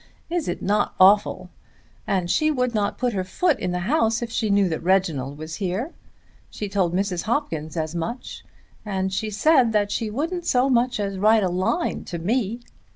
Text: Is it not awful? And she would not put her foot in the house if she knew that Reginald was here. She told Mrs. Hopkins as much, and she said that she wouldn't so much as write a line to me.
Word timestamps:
Is 0.31 0.47
it 0.47 0.63
not 0.63 0.95
awful? 0.99 1.51
And 2.07 2.27
she 2.27 2.49
would 2.49 2.73
not 2.73 2.97
put 2.97 3.13
her 3.13 3.23
foot 3.23 3.59
in 3.59 3.69
the 3.69 3.81
house 3.85 4.23
if 4.23 4.31
she 4.31 4.49
knew 4.49 4.67
that 4.67 4.81
Reginald 4.81 5.37
was 5.37 5.57
here. 5.57 5.93
She 6.49 6.67
told 6.67 6.95
Mrs. 6.95 7.25
Hopkins 7.25 7.77
as 7.77 7.93
much, 7.93 8.43
and 8.83 9.13
she 9.13 9.29
said 9.29 9.73
that 9.73 9.91
she 9.91 10.09
wouldn't 10.09 10.47
so 10.47 10.71
much 10.71 10.99
as 10.99 11.19
write 11.19 11.43
a 11.43 11.49
line 11.49 12.03
to 12.05 12.17
me. 12.17 12.61